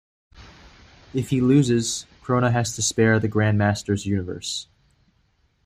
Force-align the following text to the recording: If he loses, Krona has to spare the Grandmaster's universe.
If 1.13 1.29
he 1.29 1.41
loses, 1.41 2.07
Krona 2.23 2.51
has 2.51 2.73
to 2.75 2.81
spare 2.81 3.19
the 3.19 3.29
Grandmaster's 3.29 4.03
universe. 4.07 4.67